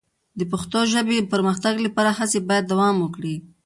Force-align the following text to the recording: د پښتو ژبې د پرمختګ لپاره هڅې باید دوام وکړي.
د 0.39 0.41
پښتو 0.51 0.79
ژبې 0.93 1.17
د 1.21 1.25
پرمختګ 1.33 1.75
لپاره 1.85 2.09
هڅې 2.19 2.39
باید 2.49 2.69
دوام 2.73 2.95
وکړي. 2.99 3.35